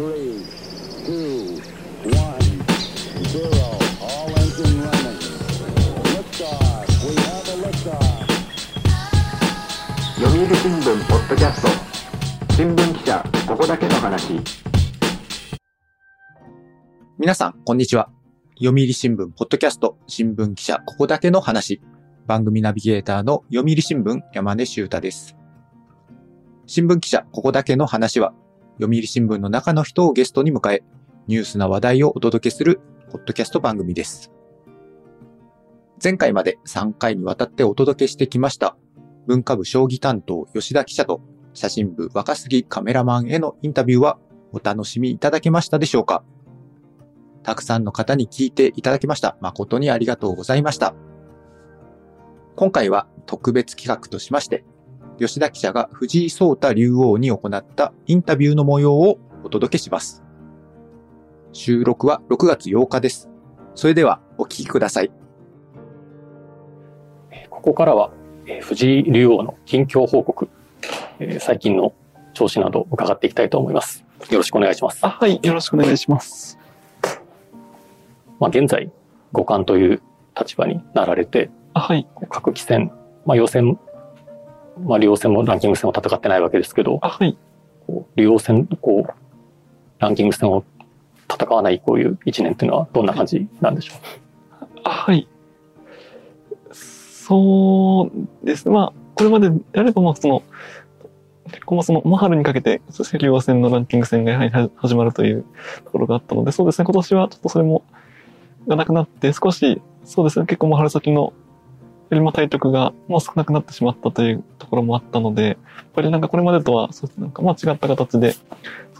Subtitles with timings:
[0.00, 0.40] Three,
[1.04, 1.60] two,
[2.08, 2.40] one,
[3.28, 3.68] zero.
[4.00, 5.20] All engine running.
[6.08, 6.88] Liftoff.
[7.04, 8.24] We have a liftoff.
[10.18, 11.68] 読売新聞ポッドキャスト
[12.54, 14.40] 新聞記者ここだけの話
[17.18, 18.08] 皆さん、こんにちは。
[18.58, 21.82] 読売新聞ポッドキャスト新聞記者ここだけの話。
[22.26, 25.36] 番組ナビゲーターの読売新聞山根修太です。
[26.64, 28.32] 新聞記者ここだけの話は、
[28.80, 30.82] 読売新聞の中の人をゲストに迎え、
[31.26, 32.80] ニュースな話題をお届けする
[33.10, 34.32] ポッドキャスト番組です。
[36.02, 38.78] 前回まで3回にわたってお届けしてきました、
[39.26, 41.20] 文化部将棋担当吉田記者と
[41.52, 44.18] 写真部若杉カメラマンへのインタビューは
[44.52, 46.24] お楽しみいただけましたでしょうか
[47.42, 49.36] たくさんの方に聞いていただきました。
[49.42, 50.94] 誠にありがとうございました。
[52.56, 54.64] 今回は特別企画としまして、
[55.20, 60.22] 吉田記者が藤井聡太竜王に行ったインタビューの模様をお届けします。
[61.52, 63.28] 収録は6月8日です。
[63.74, 65.10] それではお聞きください。
[67.50, 68.12] ここからは、
[68.46, 70.48] えー藤井竜王の近況報告、
[71.18, 71.92] えー最近の
[72.32, 74.06] 調子など伺っていきたいと思います。
[74.30, 75.04] よろしくお願いします。
[75.04, 75.38] あ、はい。
[75.42, 76.58] よろしくお願いします。
[78.38, 78.90] まあ、現在、
[79.32, 80.00] 五冠という
[80.38, 82.08] 立場になられて、あ、はい。
[82.30, 82.90] 各棋戦、
[83.26, 83.78] まあ、予選、
[84.84, 87.36] まあ、竜王戦もランキング戦を戦ってないわけですけど、あ、はい。
[87.86, 89.12] こう竜王戦、こう、
[89.98, 90.64] ランキング戦を
[91.32, 93.98] 戦わないこういう一年っていうのはどんな感じなんでしょう？
[94.84, 95.28] あ、はい。
[96.72, 98.74] そうですね。
[98.74, 100.42] まあ、これまでであれば、まあ、その、
[101.52, 105.44] 結構まあその、まあ、春にかけて、そして竜王戦のランキング戦がやはりは始まるという
[105.84, 107.82] ところがあったので、そうですね、今年はちょっとそれも、
[108.66, 111.32] がなくなって、少し、そうですね、結構もう春先の、
[112.10, 115.56] よりも対局が、まあ少なくなってしまったというところもあったので、やっ
[115.94, 118.34] ぱりなんかこれまでとは、そうですね、なんかまあ違った形で、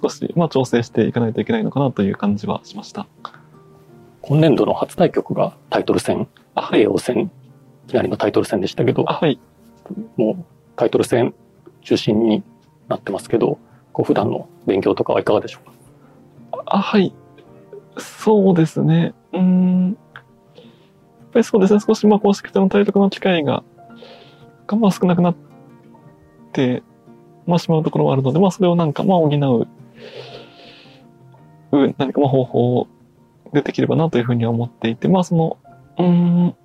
[0.00, 3.06] 少し、まあ調整していかないといけないのかなという感じはしました。
[4.22, 6.82] 今年度の初対局がタイトル戦、あ、はい。
[6.82, 7.30] 叡王戦、
[7.86, 9.40] いきなりのタイトル戦でしたけどあ、、はい。
[10.16, 10.44] もう
[10.76, 11.34] タイトル戦
[11.82, 12.44] 中心に
[12.88, 13.58] なってますけど、
[13.92, 15.66] こう普段の勉強とかはいかがでしょう
[16.56, 16.62] か？
[16.66, 17.12] あ、はい。
[17.98, 19.14] そうですね。
[19.32, 19.96] うーん。
[21.30, 21.80] やっぱりそうですね。
[21.80, 23.62] 少しまあ公式戦の対局の機会が、
[24.66, 25.36] がまあ少なくなっ
[26.52, 26.82] て、
[27.46, 29.68] まあしまうところはあるので、まあそれをなんかまあ補う、
[31.72, 32.88] う何かまあ方法
[33.52, 35.56] でできればなというふうには思っていて、まあその、
[35.98, 36.06] うー
[36.48, 36.56] ん。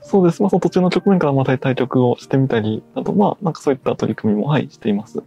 [0.00, 0.40] そうです。
[0.40, 5.22] まあその途中の局面からまた対局をしてみたり、あとまあなんかそういった取り組みもはいしています。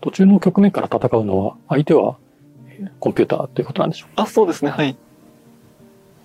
[0.00, 2.16] 途中の局面から戦うのは、相手は
[2.66, 4.22] えーコンピューターということなんでしょうか？
[4.24, 4.72] あ、そうですね。
[4.72, 4.96] はい。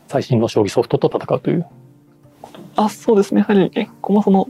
[0.07, 1.65] 最新の将棋ソフトと戦うという。
[2.75, 3.41] あ、そうですね。
[3.41, 4.47] やはり、結構、まあ、その、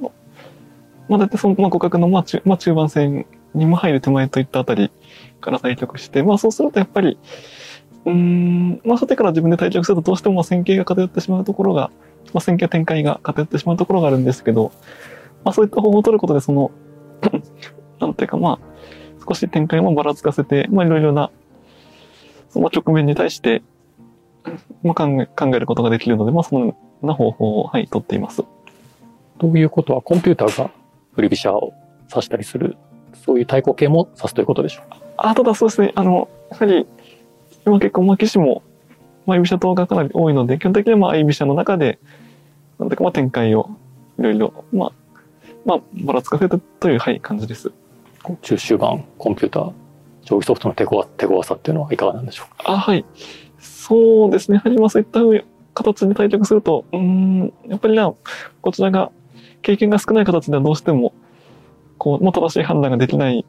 [1.10, 4.92] まあ、だいたいその、まあ、互角の、まあ、中、まあ、中盤戦にも入る手前といったあたり
[5.40, 7.18] から対局して、まあ、そうするとやっぱり、
[8.06, 11.92] うん、まあ、初手から自分で対局するとどうしても戦型が偏ってしまうところが、
[12.34, 14.72] まあ、戦型展開が偏ってしまうところがあるんですけど、
[15.44, 16.72] まあ、そういった方法を取ることで、その、
[18.00, 21.32] なんていうか、まあ、少し展開もばらつかせて、まあ、いろいろな、
[22.50, 23.62] その局面に対して、
[24.84, 28.44] まあ、考え、考えることができるので、まあ、そのような方法を、はい、取っています。
[29.40, 30.72] ということは、コンピューターが
[31.14, 31.74] 振り飛車を
[32.10, 32.78] 指したりする、
[33.14, 35.00] そういう対抗系も指すということでしょうか？
[35.18, 36.88] あ、ただそうですね、あの、やはり、
[37.66, 38.64] 今結構、まあ、棋士も、
[39.26, 42.00] まあ、居飛車党がかなり多いので、基本的には、まあ、居飛車の中で、
[42.80, 43.70] なんていうか、まあ、展開を、
[44.20, 44.92] いろいろ、まあ、
[45.66, 47.72] まあ、ばらつかせたという、はい、感じです。
[48.42, 49.72] 中終盤、コンピューター、
[50.24, 52.72] 将棋ソフトの手強手強さっていうのはいかがなんでしょうか？
[52.72, 53.06] あ、はい。
[53.60, 55.22] そうですね、やはり、まあ、そういった
[55.74, 58.14] 形で対局すると、うん、やっぱりな、
[58.62, 59.12] こちらが、
[59.62, 61.14] 経験が少ない形ではどうしても、
[61.98, 63.46] こう、まあ、正しい判断ができない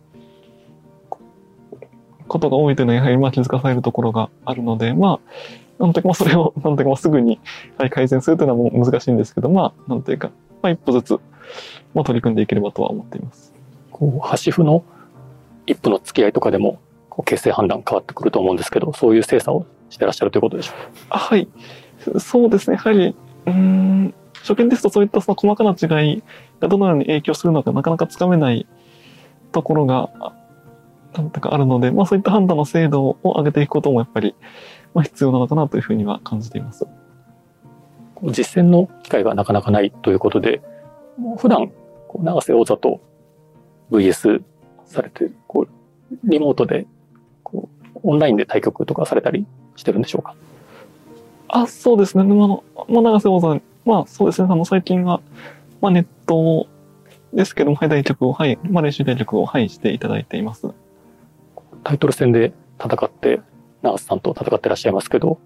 [2.26, 5.20] ことが多いというのは、やはり、まあ、気づかされるところがあるので、ま
[5.78, 7.40] あ、なんというか、それを、 なんというか、すぐに、
[7.76, 10.30] はい、改善するというのはもう難しいんですけど、まあ、なんというか、
[10.62, 11.12] まあ、一歩ずつ、
[11.94, 13.54] まあ、取り組んでいければとは思っています。
[13.90, 14.82] こう、端歩の
[15.66, 21.48] 一歩の付き合いとかでも、こう形勢判断変わってくると思うんですけど、そういう精査をしてらっしゃるということでしょうかあはい。
[22.18, 22.76] そうですね。
[22.76, 26.22] やはり、うーん、初見ですとそういったその細かな違い
[26.60, 28.66] がどのように影響するのかなかなかつかめない
[29.52, 30.32] ところが、あ
[31.14, 34.34] なんていうかあるので、まあそういった判断の精度を上げていくこともやっぱり、
[34.94, 36.86] まあ必要なのかなというふうには感じています。
[38.22, 40.60] 実戦の機会がなかなかないということで、
[41.18, 41.70] もう普段、
[42.14, 43.00] 永瀬王座と
[43.90, 44.42] VS
[44.84, 46.86] されて、こう、リモートで、
[47.42, 49.46] こう、オンラインで対局とかされたり
[49.78, 50.34] してるんでしょうか？
[51.48, 52.24] あ、そうですね。
[52.24, 54.48] でもあ、まあ永瀬王座、まあそうですね。
[54.50, 55.20] あの最近は、
[55.80, 56.66] まあネット
[57.32, 60.68] ですけども、はい、対局を、はい、まあ練習対局を、はい、していただいています。
[61.84, 63.40] タイトル戦で戦って、
[63.82, 65.38] 長瀬さんと戦ってらっしゃいますけど、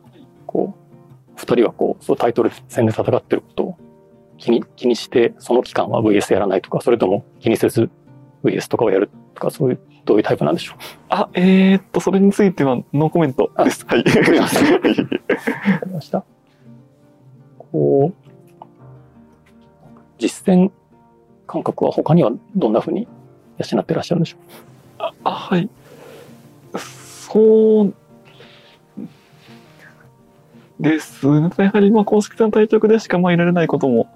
[0.46, 3.76] こう、二人はこう、そうタイトル戦で戦ってることを
[4.38, 7.90] 気に、気にして、その期間は VS やらないとか、それとも気にせず
[8.44, 10.76] VS とかをやるとか、そういう、どういうタイプなんでしょう？
[11.08, 13.86] あ、えー、っと、それについてはノーコメントです。
[13.86, 13.98] はい。
[13.98, 14.20] わか
[15.86, 16.24] りました。
[17.58, 18.14] こう、
[20.18, 20.70] 実践
[21.46, 23.06] 感覚は他にはどんな風に
[23.58, 25.12] 養ってらっしゃるんでしょう？
[25.24, 25.68] あ、はい。
[26.76, 27.94] そう
[30.80, 31.50] ですね。
[31.58, 34.08] やはり、まあ、公式戦の対局でしか、まあ、いられないことも、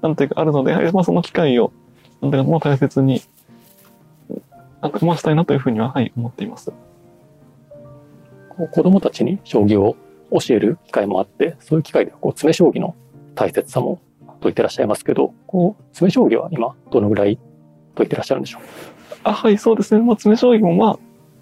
[0.00, 1.72] なんていうか、あるので、やはり、まあ、その機会を、
[2.22, 3.20] なんていうか、まあ、大切に、
[4.84, 6.70] なんか、まあ、したいなというふうには、はい、思っています。
[8.50, 9.96] こう子供たちに将棋を
[10.30, 12.94] 教える機会もあって、そういう機会ではこう詰将棋の
[13.34, 14.00] 大切さも
[14.40, 17.38] 説いてらっしゃいますけど、こう詰将棋は今どのぐらい
[17.96, 18.62] 説いてらっしゃるんでしょう？
[19.24, 20.04] あ、はい、そうですね。
[20.04, 20.98] まあ、詰将棋も、まあ、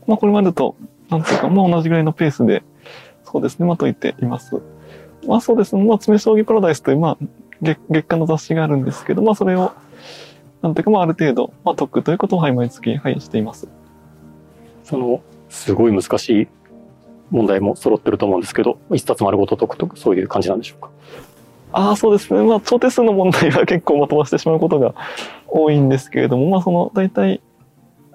[0.06, 0.76] まあ、これまでと、
[1.10, 2.62] なんていうか、まあ、同じぐらいのペースで、
[3.24, 4.62] そうですね、まあ、解いています。
[5.26, 5.82] まあ、そうですね。
[5.82, 7.26] まあ、詰将棋パラダイスという、まあ、
[7.60, 9.72] 月月間の雑誌があるんですけど、まあ、それを、
[10.62, 13.68] なんていうか、まあ、ある程度、まあ、解くということを、はい、毎月、はい、しています。
[14.84, 16.48] その、すごい難しい
[17.30, 20.90] 問題も揃ってると思うんですけど、一冊丸ごと解くとかそういう感じなんでしょうか？
[21.72, 22.42] ああ、そうですね。
[22.42, 24.94] まあ、超手数の問題は結構まとばしてしまうことが
[25.48, 27.40] 多いんですけれども、まあ、その、大体、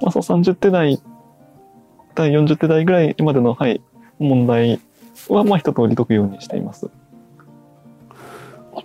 [0.02, 1.02] まあ、その30手台、
[2.16, 3.82] 第40手台ぐらいまでの、はい、
[4.20, 4.80] 問題
[5.28, 6.90] は、まあ、一通り解くようにしています。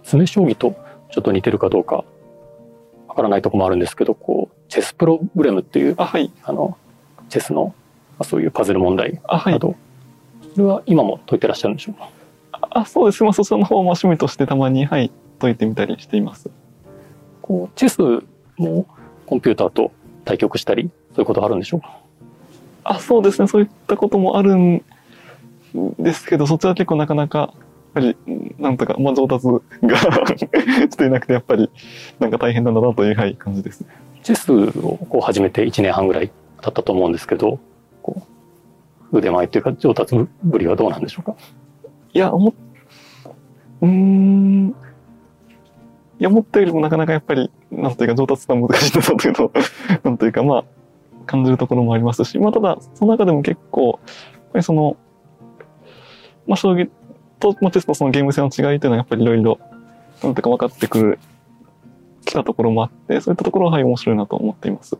[0.04, 0.74] 詰将棋と
[1.10, 2.04] ちょっと似てるかどうか
[3.12, 6.32] わからないところもあるんですけど、こう、チェスプログレムっていう、あ、はい。
[6.44, 6.78] あの、
[7.28, 7.72] チェスの、ま
[8.20, 9.58] あそういうパズル問題あ、はいな。
[9.58, 9.76] ど、
[10.54, 12.08] それは今も解いてらっしゃるんでしょうか？
[12.70, 13.22] あ、そうです。
[13.22, 16.48] まあ、そちらの方はまあ趣味としてたまに、はい、解いてみたりしています。
[17.42, 18.24] こう、チェス
[18.56, 18.86] も
[19.26, 19.92] コンピューターと
[20.24, 21.98] 対局したり、そういうことあるんでしょうか？
[22.84, 23.46] あ、そうですね。
[23.46, 24.82] そういったこともあるん
[25.98, 27.52] ですけど、そちらは結構なかなか、
[27.94, 28.16] ぱり、
[28.58, 29.96] なんとか、まあ、上達が
[30.90, 31.70] していなくて、やっぱり、
[32.18, 33.88] なんか大変なんだなという、はい、感じですね。
[34.22, 36.30] チェスをこう始めて1年半ぐらい
[36.60, 37.58] 経ったと思うんですけど、
[38.02, 38.22] こ
[39.10, 41.34] う腕前というか上達ぶりはどうなんでしょうか？
[42.14, 42.52] いや、思っ、
[43.82, 44.68] うーん。
[46.20, 49.52] いや、思ったよりもなかなかやっぱり、なんというか上達が難しいんだなというのを、
[50.04, 50.64] なんというか、まあ、
[51.26, 53.98] 感じるところもありますし、まあ、ただ、その中でも結構、
[54.32, 54.96] やっぱりその、
[56.46, 56.88] まあ、将棋
[57.42, 59.58] と、まあ、チェスのそのゲーム性の違いというのはやっぱりいろいろ、
[60.22, 61.18] なんというか分かってくる、
[62.24, 64.96] きたところもあって、そういったところは、はい、面白いなと思っています。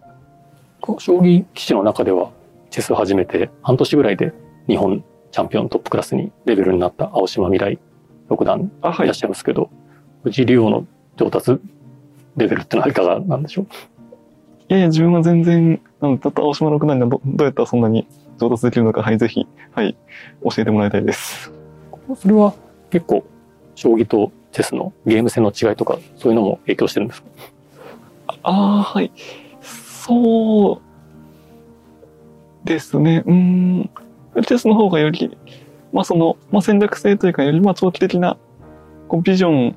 [0.98, 2.30] 将棋棋士の中では
[2.70, 4.32] チェスを始めて半年ぐらいで
[4.66, 7.78] 日本チャンピオントップクラスにレベルになった青島未来
[8.28, 9.14] 六段あ、はいいらっ。
[9.14, 9.70] しゃいますけど、
[10.24, 10.86] 藤井竜王の
[11.16, 11.60] 上達
[12.36, 13.64] レベルってのはいかがなんでしょう？
[13.64, 13.68] い
[14.68, 19.96] やいや、自分は全然、あの、たった青島六段がどどうやったらそんなに上達できるのか、はい、ぜひ、はい、
[20.42, 21.52] 教えてもらいたいです。
[22.16, 22.54] それは
[22.90, 23.24] 結構
[23.74, 27.28] 将棋とチェスのゲーム性の違いとかそういうのも影響してるんですか？
[28.42, 29.10] ああ、はい。
[29.60, 30.80] そう
[32.66, 33.22] ですね。
[33.26, 33.90] うん。
[34.46, 35.36] チェスの方がより、
[35.92, 38.36] まあその、まあ戦略性というか、よりまあ長期的な、
[39.08, 39.76] こう、ビジョン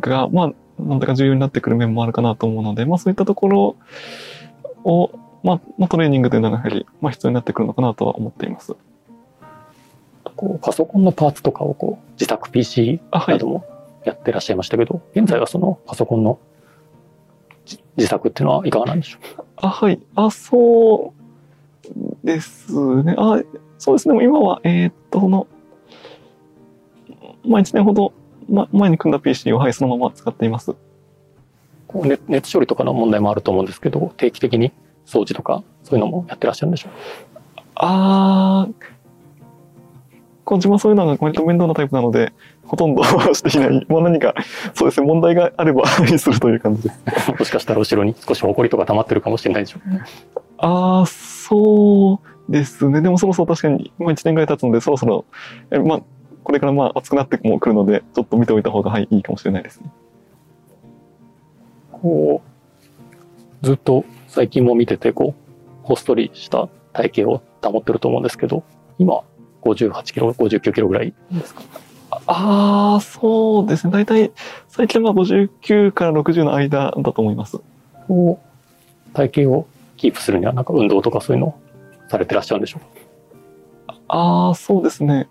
[0.00, 0.52] が、まあ、
[0.82, 3.76] なんだか重要になってくる面もあるかなと思うので、まあそういったところ
[4.84, 5.10] を、
[5.42, 8.76] まあ、まあトレーニングというのがやはり、まあ必要になってくるのかなとは思っています。
[10.42, 13.46] こうパソコンのパーツとかをこう自宅 PC あ、はないど。
[13.46, 13.64] も
[14.04, 16.40] やってらっしゃいましたけど、現在はそのパソコンの
[17.64, 19.36] じ自作っていうのはいかがなんでしょう？
[19.36, 20.00] かあ、はい。
[20.16, 21.14] あ、そ
[21.94, 22.72] うです
[23.04, 23.14] ね。
[23.16, 23.40] あ、
[23.78, 24.24] そうですね。
[24.24, 25.46] 今は、えーっと、その、
[27.46, 28.12] まあ1年ほど、
[28.50, 30.74] ま、前に組んだ PC を、はい、そのまま使っています。
[31.86, 34.72] こうネ熱処理とかの問題もあると思うんですけど、定期的に
[35.06, 36.92] 掃除とかそういうのもやってらっしゃるんでしょう？
[37.54, 42.32] かあー、こう自分はそういうのが割と面倒なタイプなので、
[42.64, 43.86] ほとんど していない。
[43.88, 44.34] まあ何か、
[44.74, 47.32] そうですね、問題があれば、はいするという感じです。
[47.38, 50.04] もしかしたら後ろに少し埃とか溜まってるかもしれないでしょうか
[50.58, 53.00] あー、そうですね。
[53.00, 55.24] でもそろそろ確かに、まあ1年ぐらい経つので、そろそろ、
[55.70, 56.02] えまあ、
[56.44, 59.90] これからまあ暑くなってもくるので、ちょっと見ておいた方が、はい、いいかもしれないですね。
[61.90, 62.42] こ
[63.62, 68.64] う、ずっと最近も見てて、こう、ほっそりした体型を保ってると思うんですけど、
[68.98, 69.22] 今、
[69.62, 71.62] 58キロ、59キロぐらいですか
[72.26, 73.92] ああ、そうですね。
[73.92, 74.32] 大体、
[74.68, 77.58] 最近は59から60の間だと思います。
[79.14, 79.66] 体型を
[79.96, 81.60] キープするには、なんか運動とかそういうのを
[82.08, 83.96] されてらっしゃるんでしょうか？
[84.08, 85.28] ああ、そうですね。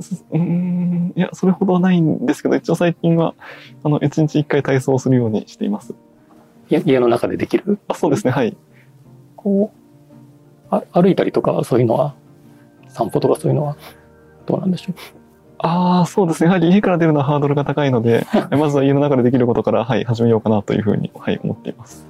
[0.00, 3.34] すうーん、いや、それほどはないんですけど、一応最近は、
[3.82, 5.94] あの、1日1回体操をするようにしています。
[6.68, 7.78] 家家の中でできる？
[7.88, 8.56] あそうですね、はい。
[9.36, 9.72] こ
[10.70, 12.14] う、あ歩いたりとかそういうのは、
[12.94, 13.76] 散歩とかそういうのは
[14.46, 14.94] どうなんでしょう
[15.58, 16.48] ああ、そうですね。
[16.48, 18.26] やはり家から出るのはハードルが高いので、
[18.58, 22.06] まずは家の中でできることから、はい、始めようかなというふうに、はい、思っています。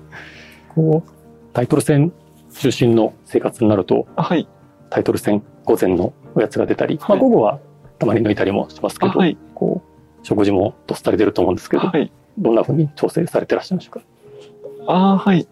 [0.75, 1.11] こう、
[1.53, 2.13] タイトル戦
[2.53, 4.49] 中心の生活になると、あはい、
[4.91, 7.61] タイトル戦午前のおやつが出たり、まあはい午後は
[7.99, 12.11] たまに抜いたりもしますけど、あはい、こう、食事もどっさり出ると思うんですけど、はい。
[12.39, 14.93] どんな風に調整されてらっしゃるんでしょうか？
[14.93, 15.47] ああ、はい。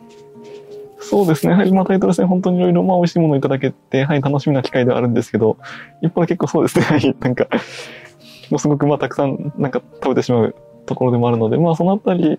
[1.02, 1.52] そうですね。
[1.52, 5.58] やはり、まあ、タイトル戦、本当にいろいろ、まあ、美味しいものをいただけて、はい、楽しみな機会ではあるんですけど、
[6.00, 6.84] 一方で結構そうですね。
[6.84, 7.46] はい、なんか、
[8.50, 10.54] もうすごく、まあ、たくさん、なんか、食べてしまう
[10.86, 12.38] ところでもあるので、まあ、そのあたり、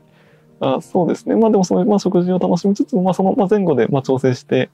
[0.60, 1.36] あそうですね。
[1.36, 4.70] まあ、でも、その、まあ、食事を楽しみつつ、まあ、その、まあ、前後で、まあ、調整して、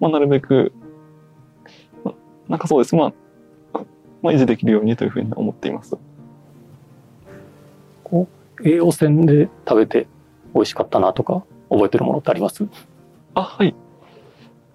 [0.00, 0.72] まあ、なるべく、
[2.04, 2.14] まあ
[2.48, 2.96] なんかそうです。
[2.96, 3.12] まあ、
[4.22, 5.96] まあ、維持できるようにというふうに思っています。
[8.04, 8.26] こ
[8.60, 10.06] う、栄養戦で食べて
[10.54, 12.66] 美味しかったなとか、覚えてるものってあります？
[13.38, 13.74] あ、はい。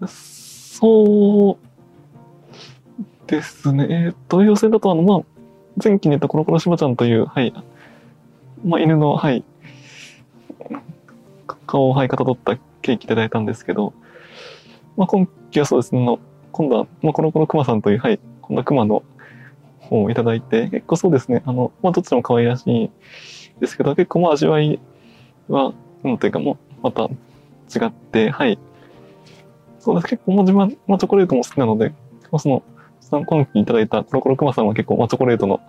[0.07, 3.87] そうですね。
[3.89, 5.21] えっ、と、予選だと、あの、まあ、
[5.83, 7.53] 前期に言ったコロコロしばちゃんという、はい。
[8.65, 9.43] まあ、犬の、はい。
[11.67, 13.93] 顔を、はい、かたどったケーキいただいたんですけど、
[14.95, 16.19] まあ、今期はそうですね、の
[16.51, 19.03] 今度は、まあ、コロコロクマさんという、はい、今度はクマの
[19.79, 22.91] 方をいただいて、結構そうですね、あの、まあ、どっちも可愛らしい
[23.59, 24.79] ですけど、結構、まあ、味わい
[25.49, 27.09] は、なんていうか、もう、また
[27.77, 28.59] 違って、はい。
[29.79, 30.07] そうです。
[30.07, 31.89] 結構、まあ、自分は、まあ、チョコレートも好きなので、
[32.31, 32.63] まあ、その、
[33.25, 35.59] 今期いただいたコロコロクマさんは結構、まあ、チョコレートの、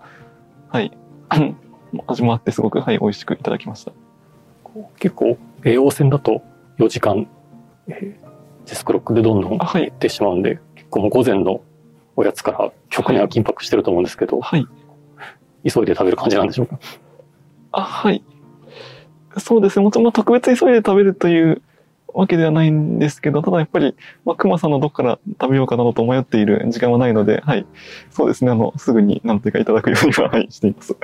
[0.69, 0.91] はい、
[2.07, 3.93] 味もあって、すごく、はい、美味しくいただきました。
[4.99, 6.43] 結構、栄養戦だと
[6.79, 7.27] 4時間、
[7.89, 8.25] えー
[8.67, 11.61] デスクロックでどんどん減ってしまうんで、結構もう午前の
[12.17, 14.67] おやつから食には緊迫してると思うんですけど、はい。
[15.71, 16.79] 急いで食べる感じなんでしょうか？
[17.73, 18.25] あ、はい。
[19.37, 19.85] そうですね。
[19.85, 21.61] もちろん、まあ、特別急いで食べるという
[22.14, 23.94] わけではないんですけど、ただやっぱり、
[24.25, 27.66] まあ、熊さんのどこから食べようかなどと迷っている時間はないので、はい。
[28.11, 28.50] そうですね。
[28.50, 30.97] あの、すぐになんというかいただくようには、はい、しています。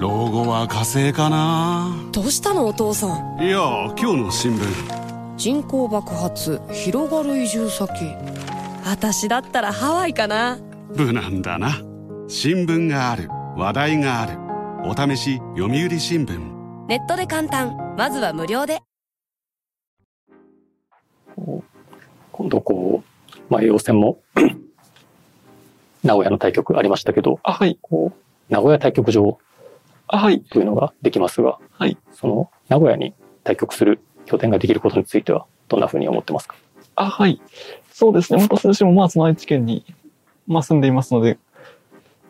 [0.00, 3.58] 老後は火星かなどうしたのお父さんいや
[3.98, 5.07] 今日の新聞
[5.38, 8.16] 人口爆発広がる移住先。
[8.84, 10.58] 私だったらハワイかな。
[10.96, 11.76] 無難だな。
[12.26, 13.28] 新聞がある。
[13.56, 14.36] 話題がある。
[14.84, 16.86] お試し読売新聞。
[16.88, 17.94] ネットで簡単。
[17.96, 18.80] まずは無料で。
[22.32, 24.18] 今度こう、まあ、栄養戦も
[26.02, 27.78] 名古屋の対局ありましたけど、あ、はい。
[27.80, 29.38] こう名古屋対局場
[30.08, 30.40] あ、はい。
[30.40, 31.96] というのができますが、はい。
[32.10, 33.14] その名古屋に
[33.44, 36.56] 対局する拠点ができることについてはどんなふうに思ってますか？
[36.96, 37.40] あ、はい。
[37.90, 38.46] そうですね。
[38.48, 39.84] 私自身も、まあ、その愛知県に、
[40.46, 41.38] まあ、住んでいますので、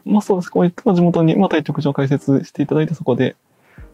[0.05, 0.51] まあ、そうです。
[0.51, 3.37] こういった地元に、まあ、対局場を開設していただいて、そこで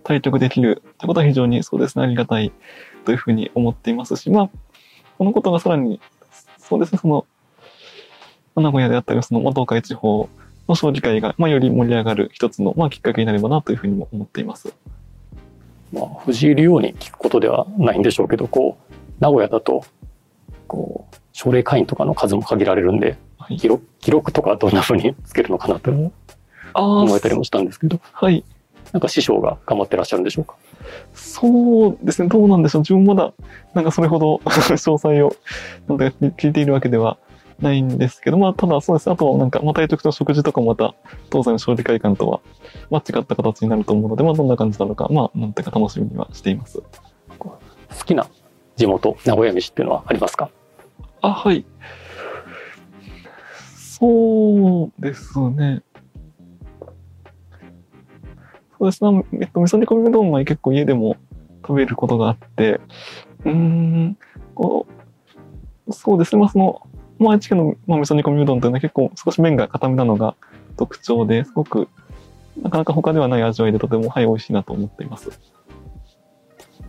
[0.04, 2.52] 対局できるということは非常に、そうですね、ありがたい
[3.04, 4.50] というふうに思っていますし、まあ、
[5.18, 6.00] このことがさらに、
[6.58, 7.26] そうですね、その、
[8.56, 10.28] 名古屋であったり、その、まあ、東海地方
[10.68, 14.73] の将棋会が、まあ、より盛り上がる一つの、まあ、きっかけになればなというふうにも思っています。
[15.95, 19.85] まあ、藤井竜王に聞くことではないんでしょうけど、こう、名古屋だと、
[20.67, 23.57] こう、奨励会員とかの数も限られるんで、はい。
[23.57, 25.91] 記録記録とかどんなふうにつけるのかなと
[26.75, 28.45] 思えたりもしたんですけど、はい。
[28.93, 30.57] なんか師匠が頑張ってらっしゃるんでしょうか？
[31.15, 32.83] そうですね、どうなんでしょう。
[32.83, 33.33] 自分まだ、
[33.75, 35.35] なんかそれほど 詳細を、
[35.89, 37.19] 聞いているわけでは
[37.61, 40.94] ないんですけど、まあ、ただそうですね、あとはなんか、まあ、対局と食事とかもまた、
[41.30, 42.40] 東西の勝利会館とは、
[42.90, 46.82] まあ、違った形になると思うので、まあ、どんな感じなのか、まあ、なんていうか楽しみにはしています。
[47.38, 47.58] 好
[48.04, 48.26] きな
[48.76, 50.50] 地元、名古屋飯っていうのはありますか？
[51.23, 51.64] あ、はい。
[53.76, 55.82] そうですね。
[58.76, 59.25] そうですね。
[59.40, 61.16] えっと、味噌煮込みうどんは結構家でも
[61.62, 62.80] 食べることがあって、
[63.44, 64.18] うーん、
[64.54, 64.87] こ
[65.87, 66.40] う、そうですね。
[66.40, 66.82] まあ、その、
[67.25, 70.37] まあ、愛知県の、まあ、味噌煮込みうどんというのは結構少し麺が固めなのが
[70.76, 71.88] 特徴ですごく、
[72.62, 75.40] なかなか他ではない味わいでとても、はい、美味しいなと思っています。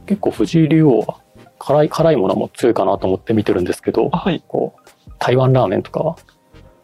[0.06, 1.20] 結構藤井竜王は
[1.58, 4.44] 辛い、辛いものも強いかなと思って見てるんですけどあ、、はい。
[4.48, 6.15] こう、台湾ラーメンとかは、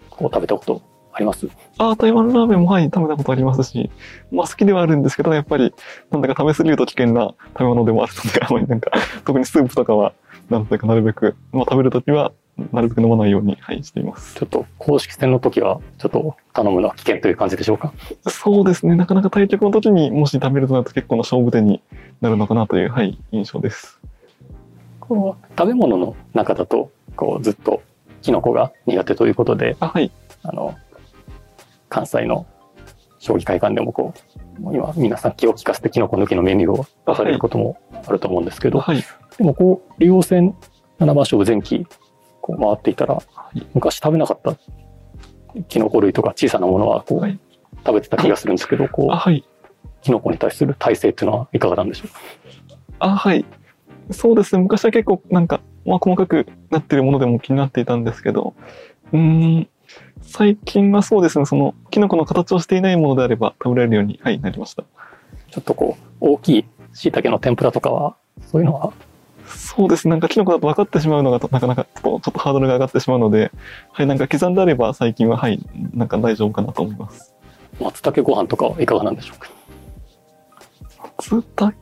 [0.09, 0.81] こう食べたこと
[1.13, 1.47] あります？
[1.77, 3.91] ああ、台湾ラーメンもはい、食べたことありますし、
[4.31, 5.73] まあ好きではあるんですけど、やっぱり、
[6.09, 8.91] なんだか食べ過ぎると危険な食べ物でもあるので、あまりなんか、
[9.25, 10.13] 特にスープとかは、
[10.49, 12.31] なんというかなるべく、まあ食べるときは、
[12.71, 14.35] なるべく飲まないように、はい、しています。
[14.35, 17.93] ちょっと公式戦の時は、ちょっと頼むのは危険という感じでしょうか？
[18.27, 21.81] そうですね、なかなか対局の時にもし食べるとなると結構な勝負手に
[22.21, 23.99] なるのかなという、はい、印象です。
[24.99, 27.81] この食べ物の中だと、こうずっと
[28.21, 30.11] キノコが苦手ということで、あ、はい。
[30.43, 30.75] あの、
[31.89, 32.45] 関西の
[33.19, 37.77] 将棋会館でもこう今皆さん気を利かせてキノコ抜きのメニューを出されることも
[38.07, 39.03] あると思うんですけど、はい。
[39.37, 40.55] でもこう、竜王戦
[40.99, 41.85] 七番勝負前期、
[42.41, 43.21] こう回っていたら、
[43.73, 44.55] 昔食べなかった
[45.69, 47.39] キノコ類とか小さなものはこう、はい
[47.83, 49.43] 食べてた気がするんですけど、こあ、う、はい。
[50.03, 52.09] キノコに対する体制っていうのはいかがなんでしょう？
[52.09, 52.15] か
[52.99, 53.43] あ、はい。
[54.11, 54.61] そうですね。
[54.61, 58.53] 昔は結構なんか、まあ細かくなってるものでも気になっていたんですけど、
[59.13, 59.19] うー
[59.61, 59.67] ん、
[60.21, 64.83] 最近はそうですね、その、キノコの形をしていないものであれば食べられるように、はい、なりました。
[65.49, 68.93] ちょっとこう、大きい椎茸の天ぷらとかは、そういうのは、
[69.51, 70.11] そうですね。
[70.11, 73.51] なんかキノコだと分かってしまうのが、なかなかちょっとハードルが上がってしまうので、
[73.91, 75.59] はい、なんか刻んであれば最近は、はい、
[75.93, 77.33] なんか大丈夫かなと思います。
[77.79, 79.49] 松茸ご飯とかはいかがなんでしょうか？
[81.17, 81.73] 松茸、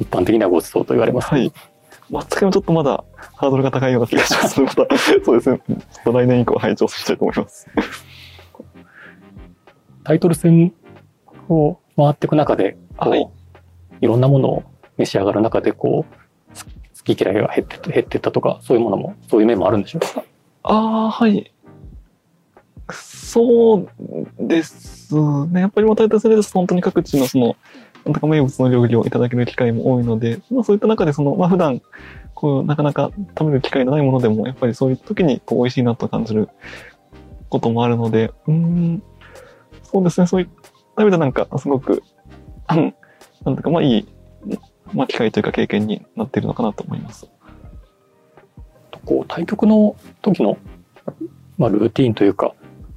[0.00, 1.28] 一般的にはごちそうと言われます。
[1.28, 1.52] はい。
[2.10, 3.04] 松茸もちょっとまだ
[3.34, 4.60] ハードルが高いような気がします。
[4.60, 4.86] また、
[5.24, 5.60] そうですね。
[6.04, 7.66] 来年以降、はい、挑戦したいと思います。
[10.04, 10.72] タイトル戦
[11.48, 13.28] を回っていく中で、こう、はい
[14.00, 14.62] い、ろんなものを
[14.98, 16.14] 召し上がる中で、こう、
[16.98, 20.24] 好き嫌いが減って減ってったとか、そういうものも、そういう面もあるんでしょうか？
[20.62, 20.74] あ
[21.06, 21.52] あ、はい。
[22.90, 23.88] そう
[24.38, 25.60] ですね。
[25.60, 27.56] やっぱりまあタイトル戦です本当に各地のその、
[28.04, 31.82] なんとか名物の料理をいただける機会も多いので、まあそういった中でその、まあ普段、
[32.34, 36.48] こう、なかなか食べる機会のないものでも、やっぱりそういう時にこう美味しいなと感じる
[37.48, 39.02] こともあるので、うん、
[39.82, 40.26] そうですね。
[40.26, 40.48] そういっ
[40.94, 42.02] た意味でなんか、すごく、
[42.70, 42.94] うん
[43.44, 44.08] なんとかまあいい、
[44.92, 47.28] まあ機会というか経験になっているのかなと思います。
[49.06, 50.58] こう、対局の時の、
[51.56, 52.52] まあ、ルーティーンというか、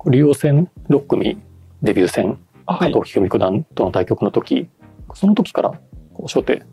[0.09, 1.39] 竜王戦6組
[1.83, 4.67] デビュー戦、あ加藤一二三九段との対局の時、
[5.13, 5.69] その時から、
[6.13, 6.63] こう、初手、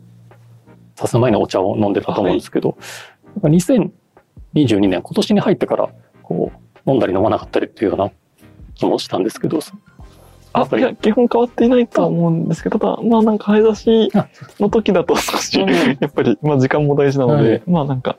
[0.95, 2.77] さす前のお茶を飲んでたと思うんですけど、
[3.25, 3.91] やっぱ2022
[4.89, 5.89] 年、今年に入ってから、
[6.23, 6.51] こ
[6.85, 8.11] う、飲んだり飲まなかったりっていうような
[8.73, 9.61] 気もしたんですけど、や
[10.53, 14.11] あいや、基本変わっていないとは思うんですけど、ただ、まあなんか、早指し
[14.59, 17.63] の時だと少し、うんやっぱり、まあ時間も大事なので、はい。
[17.67, 18.17] まあなんか、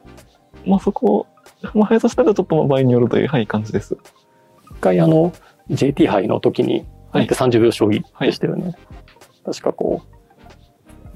[0.67, 1.27] まあそこ、
[1.75, 3.97] まあ早指しだとちょっとまあ場合によるという、はい、感じです。
[4.71, 5.33] 一回あの、
[5.71, 7.23] JT 杯の時に、はい。
[7.23, 8.75] 入って30秒将棋でしたよね。
[9.45, 10.19] 確かこう、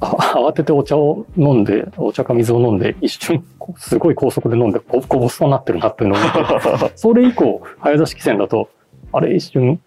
[0.00, 3.44] あ慌ててお茶を飲んで、お茶か水を飲んで、一瞬、
[3.76, 8.68] すごい高速で飲んで、ここぼそうになってるなっていうのを見て、 それ以降、早指し棋戦だと、
[9.12, 9.80] あれ一瞬、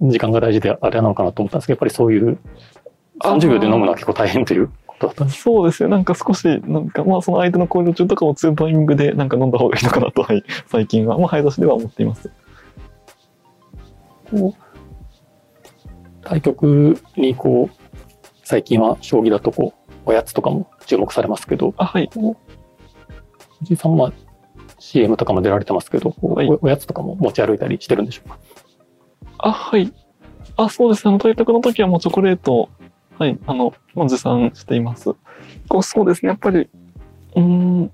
[0.00, 2.38] 時間が大事であれなのかなと思ったんですけど、やっぱりそういう、
[3.20, 5.42] 30秒で飲むのは結構大変ということだったんです。
[5.42, 5.88] そうですね。
[5.88, 12.30] なんか少し、なんかまあその相手の考慮中とかを強いタイミングでなんか飲んだ方がいいのかなと、はい、最近は、まあ早指しでは思っています。
[14.30, 14.64] こう
[16.22, 17.76] 対局にこう、
[18.42, 22.10] 最近は将棋だとこう、おやつとかも注目されますけど、あ、はい。
[23.60, 24.12] 藤井さんは
[24.78, 28.38] CM とかも出られてますけど、はいおおやつとかも持ち歩いたりしてるんでしょうか？
[29.38, 29.92] あ、はい。
[30.56, 31.10] あ、そうですね。
[31.10, 32.68] あの、対局の時はもうチョコレートを、
[33.18, 35.14] はい、あの、まあ持参しています。
[35.68, 36.30] こうそうですね。
[36.30, 37.90] やっぱり、うーん、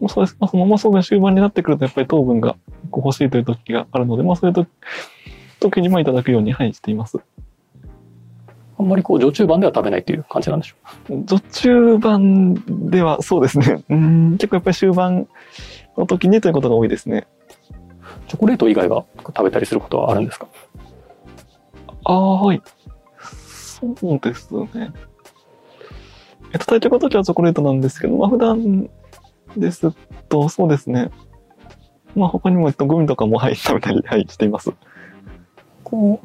[0.00, 0.36] まあそうです。
[0.40, 1.18] まあ、その、まあ、そうですね。
[1.18, 2.56] 終盤になってくると、やっぱり糖分が
[2.94, 4.68] 欲しいという時があるので、まあ、そういう時
[5.60, 7.18] 時に、まあ、いただくように、はい、しています。
[8.78, 10.76] あんまりこう、序中盤では食べないという感じなんでしょ
[11.10, 11.36] うか？
[11.36, 12.54] 序中盤
[12.90, 13.84] では、そうですね。
[13.90, 15.28] うーん、結構やっぱり終盤
[15.98, 17.26] の時にということが多いですね。
[18.30, 20.46] チョコレート以外は食べたりすることはあるんですか？
[22.04, 22.62] ああ、はい。
[23.20, 24.92] そうですね。
[26.52, 28.88] えっと、対局の時はチョコレートなんですけど、まあ普段
[29.56, 29.92] です
[30.28, 31.10] と、そうですね。
[32.14, 34.70] まあ他にも、えっと、グミとかも、はい、食べたり、はい、しています。
[35.82, 36.20] こ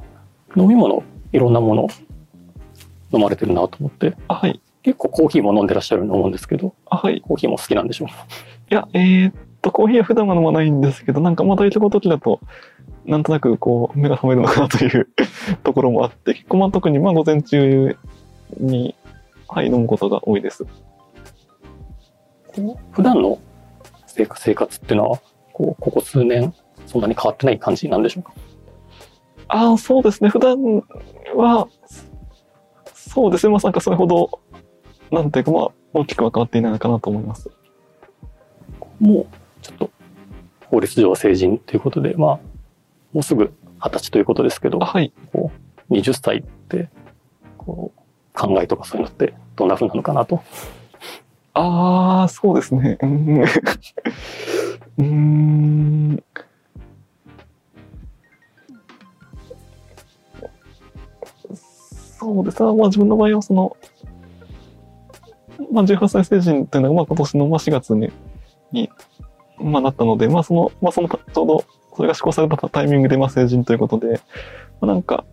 [0.55, 1.01] う、飲み物、
[1.33, 1.87] いろんなもの？
[3.11, 4.61] 飲まれてるなと思って、あ、はい。
[4.83, 7.17] 結構コーヒーも飲んでらっしゃると思うんですけど、あ、はい。
[7.17, 8.07] いコーヒーも好きなんでしょう？
[8.69, 9.33] や、えーっ
[9.65, 12.39] と、コーヒーは普段は飲まないんですけど、なんかまあ対局の時だと、
[13.05, 15.09] なんとなくこう、目が覚めるのかなという
[15.63, 17.97] ところもあって、結構まあ特にまあ午前中
[18.59, 18.95] に、
[19.47, 20.65] はい、飲むことが多いです。
[22.91, 23.39] 普段の
[24.05, 25.19] 生活生活っていうのは、
[25.51, 26.53] こう、ここ数年、
[26.85, 28.33] そんなに変わってない感じなんでしょうか？
[29.47, 30.29] ああ、そうですね。
[30.29, 30.57] 普段
[31.35, 31.67] は、
[32.93, 33.51] そうですね。
[33.53, 34.39] まあ、なんかそれほど、
[35.11, 37.49] なんていうか、まあ、大きくは変わっていないのかなと思います。
[38.99, 39.27] もう、
[39.65, 39.89] ちょっと、
[40.67, 42.39] 法律上は成人ということで、まあ、
[43.13, 43.51] もうすぐ
[43.83, 45.11] 二十歳ということですけどあ、、はい。
[45.33, 45.51] こ
[45.89, 46.89] う、20歳って、
[47.57, 47.99] こう、
[48.33, 50.43] 考えとかそういうのって、どんな風なのかなと。
[51.53, 52.97] ああ、そうですね。
[53.01, 56.23] うーん。
[62.19, 62.73] そうですね。
[62.75, 63.77] まあ、自分の場合は、その、
[65.71, 68.11] まあ、18歳成人というのが、まあ、今年のまあ4月に、
[68.71, 68.89] に、
[69.59, 71.65] まあ、なったので、まあ、その、まあ、その、ちょうど、
[71.95, 74.19] それが施行されたタイミングで、まあ、成人ということで、
[74.81, 75.25] まあ、なんか、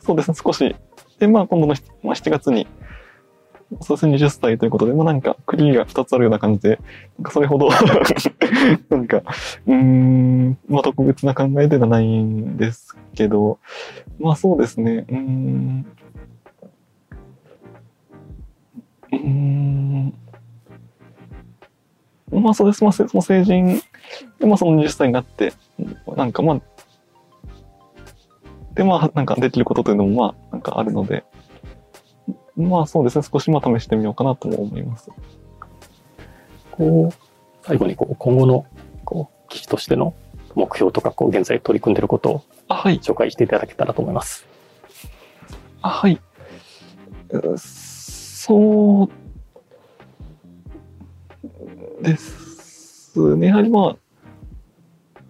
[0.00, 0.74] そうですね、少し、
[1.18, 2.66] で、まあ、今度の、まあ、7月に、
[3.82, 6.80] そうですね、20歳ということで、まあ、なんか、クリーが2つあるような感じで、
[7.18, 7.68] なんかそれほど、
[8.88, 9.22] なんか、
[9.66, 13.58] うん、まあ、特別な考えではないんですけど、
[14.18, 15.86] まあ、そうですね、うん、
[22.48, 23.78] まあ、そうです、まあ、せその成人
[24.38, 25.52] で、まあ、その20歳になって、
[26.16, 26.60] なんかまあ、
[28.72, 31.24] で、まあ、なんかできることというのも、まあ、なんかあるので、
[32.56, 35.10] まあそうですね、少しまあ試してみようかなとも思います。
[36.72, 37.14] こう、
[37.66, 38.66] 最後にこう今後の
[39.04, 40.14] こう記事としての
[40.54, 42.98] 目標とか、こう現在取り組んでいることをあ、はい。
[43.00, 44.46] 紹介していただけたらと思います。
[45.82, 46.18] あ、はい。
[47.30, 49.08] うそう
[52.02, 52.37] です
[53.36, 53.48] ね。
[53.48, 53.96] やはりまあ、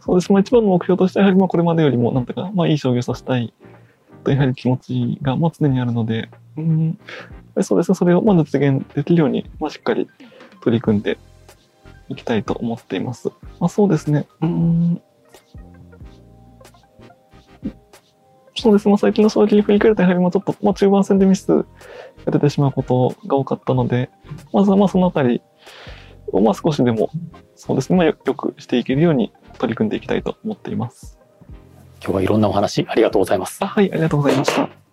[0.01, 0.33] そうです。
[0.33, 3.53] まあ一番の目標としては、やはりまあこれまでよりも、なんとか、まあいい将棋をさせたい
[4.24, 6.98] とやはり気持ちが、まあ常にあるので、うん、
[7.61, 7.94] そうですね。
[7.94, 10.09] それをまあ実現できるように、まあしっかり
[10.62, 11.18] 取り組んで
[12.09, 13.29] いきたいと思っています。
[13.61, 14.27] まあそうですね。
[14.40, 15.03] うん。
[18.55, 18.90] そうですね。
[18.90, 21.64] まあ最近の将棋に振り返ると、やはりまあちょっと、まあ中盤戦でミスが
[22.33, 24.11] 出てしまうことが多かったので、
[24.53, 25.42] まずはまあそのあたり
[26.33, 27.11] を、まあ少しでも、
[27.55, 27.97] そうですね。
[27.97, 31.19] まあよよくしていけるように取り組んでいきたいと思っています。
[32.03, 33.59] 今日はいろんなお話ありがとうございます。
[33.62, 34.88] あ、はい、ありがとうございました。